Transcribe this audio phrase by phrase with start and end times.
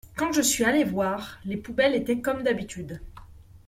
[0.15, 2.99] Quand je suis allé voir, les poubelles étaient comme d’habitude.